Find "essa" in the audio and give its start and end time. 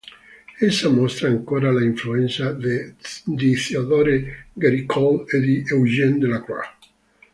0.59-0.89